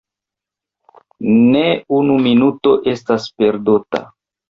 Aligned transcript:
Ne 1.35 1.63
unu 2.01 2.17
minuto 2.25 2.77
estas 2.97 3.33
perdota. 3.41 4.07